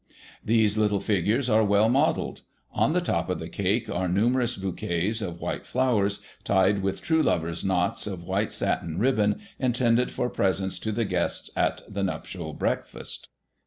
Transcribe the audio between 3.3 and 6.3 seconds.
the cake are numerous bouquets of white flowers